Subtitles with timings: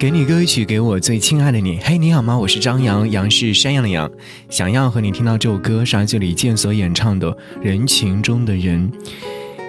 [0.00, 1.78] 给你歌曲，给我最亲爱的你。
[1.82, 2.38] 嘿，你好吗？
[2.38, 4.10] 我是张扬，杨是山羊的羊。
[4.48, 8.90] 想要和你听到这首歌，是来自李健所演唱的《人群中的人》。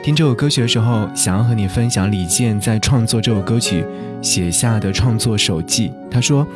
[0.02, 3.84] 听这首歌曲的时候，想要和你分享李健在创作这首歌曲
[4.22, 5.92] 写下的创作手记。
[6.10, 6.48] 他说，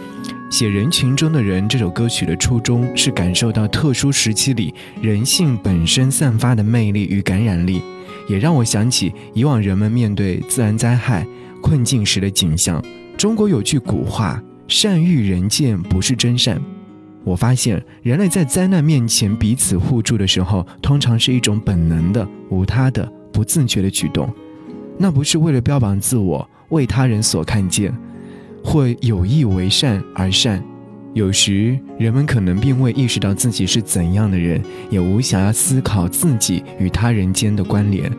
[0.49, 7.81] 写《人群中的人》这首歌曲的初衷是感受到特殊时期里人性本身散发的魅力与感染力，
[8.29, 11.27] 也让我想起以往人们面对自然灾害
[11.61, 12.81] 困境时的景象。
[13.25, 14.39] 中国有句古话
[14.69, 16.61] ：“善欲人见不是真善。”
[17.25, 24.31] 我发现，人类在灾难面前彼此互助的时候，通常是一种本能的、无他的、不自觉的举动。
[24.99, 27.91] 那不是为了标榜自我、为他人所看见，
[28.63, 30.63] 或有意为善而善。
[31.15, 38.11] 有时，人们可能并未意识到自己是怎样的人，也无想要思考自己与他人间的关联。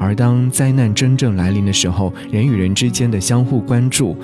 [0.00, 4.16] 而当灾难真正来临的时候，人与人之间的相互关注，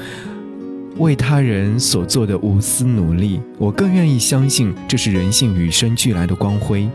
[0.97, 6.89] 为他人所做的无私努力，我更愿意相信这是人性与生俱来的光辉。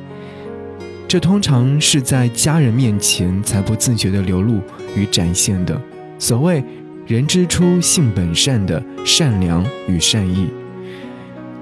[1.08, 4.60] 这通常是在家人面前才不自觉地流露
[4.98, 5.82] 与展现的。
[6.20, 6.62] 所谓
[7.08, 10.50] “人之初，性本善”的善良与善意。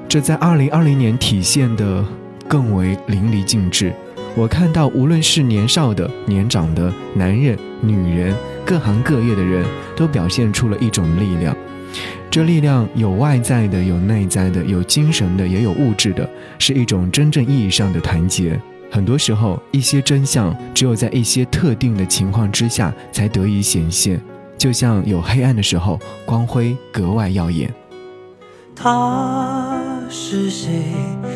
[0.10, 2.04] 这在二零二零年体现的
[2.48, 3.94] 更为淋漓尽致。
[4.36, 8.36] 我看到，无论是年少的、年长的男人、女人，
[8.66, 9.64] 各行各业的人
[9.96, 11.56] 都表现出了一种力量。
[12.32, 18.60] 这力量有外在的，有内在的，有精神的，也有物质的，是一种真正意义上的团结。
[18.90, 24.20] 很多时候，一些真相只有在一些特定的情况之下才得以显现，
[24.58, 27.72] 就像有黑暗的时候，光辉格外耀眼。
[28.76, 29.79] 他。
[30.12, 30.84] 是谁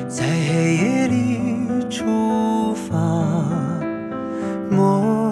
[0.10, 1.40] 在黑夜里
[1.92, 2.98] 出发？
[4.68, 5.32] 莫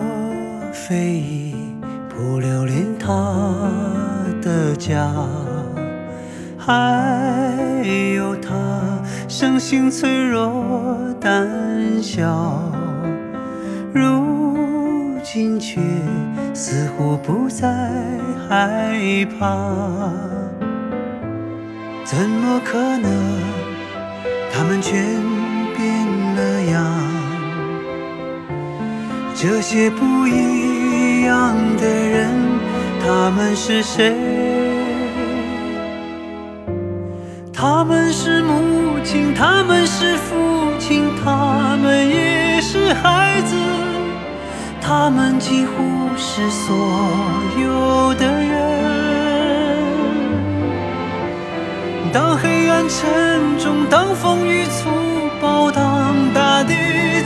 [0.72, 1.56] 非已
[2.08, 3.10] 不留恋他
[4.44, 5.12] 的家？
[6.56, 7.84] 还
[8.16, 8.54] 有他
[9.28, 11.50] 生性脆弱胆
[12.00, 12.62] 小，
[13.92, 15.82] 如今却
[16.54, 17.68] 似乎不再
[18.48, 19.68] 害怕。
[22.04, 23.41] 怎么可能？
[24.62, 24.94] 他们全
[25.76, 26.86] 变了样。
[29.34, 32.30] 这些不一样的人，
[33.04, 34.16] 他们是谁？
[37.52, 40.36] 他们是母亲，他们是父
[40.78, 43.56] 亲，他们也是孩子，
[44.80, 45.74] 他们几乎
[46.16, 46.78] 是所
[47.60, 48.62] 有的人。
[52.14, 54.90] 当黑暗沉重，当风雨粗
[55.40, 56.74] 暴，当大地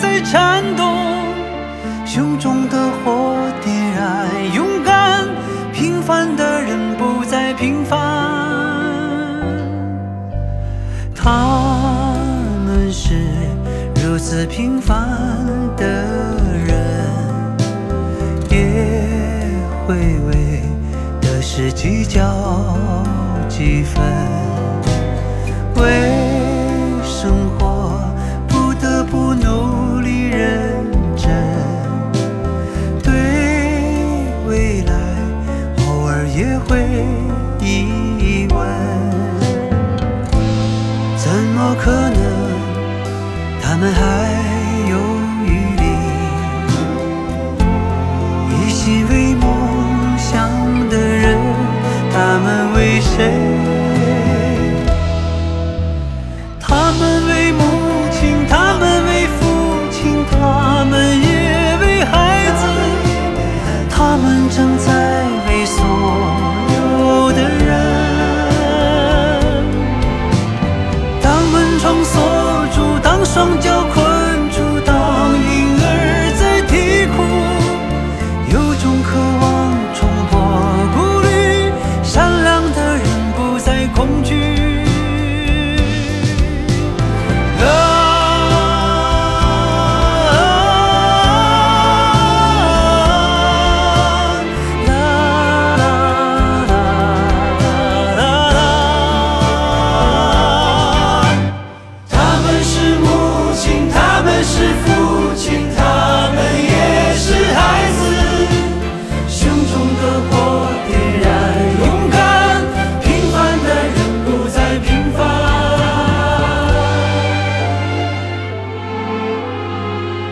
[0.01, 0.85] 在颤动，
[2.05, 5.25] 胸中的火点燃，勇敢
[5.71, 7.97] 平凡的人不再平凡。
[11.15, 12.17] 他
[12.65, 13.13] 们是
[14.03, 15.07] 如此平凡
[15.77, 15.85] 的
[16.67, 17.55] 人，
[18.49, 19.47] 也
[19.87, 19.95] 会
[20.27, 20.61] 为
[21.21, 22.77] 得失计较
[23.47, 24.03] 几分。
[25.85, 25.91] 为
[27.03, 28.01] 生活
[28.47, 30.83] 不得不努力认
[31.15, 31.29] 真，
[33.03, 33.13] 对
[34.47, 34.93] 未来
[35.85, 37.05] 偶尔也会
[37.61, 38.57] 疑问。
[41.15, 42.19] 怎么可能？
[43.61, 44.01] 他们还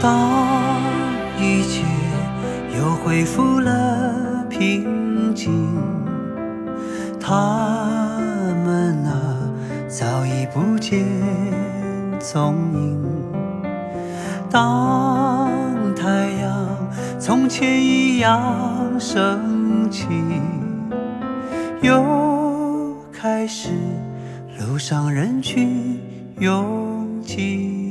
[0.03, 0.81] 当
[1.39, 1.81] 一切
[2.77, 5.77] 又恢复了平静
[7.21, 8.19] 他
[8.65, 9.50] 们啊
[9.88, 11.05] 早已不见
[12.19, 13.01] 踪影
[14.51, 15.50] 当
[15.95, 16.67] 太阳
[17.17, 20.05] 从前一样升起
[21.81, 22.03] 又
[23.13, 23.69] 开始
[24.59, 25.97] 路上人群
[26.41, 27.82] 拥挤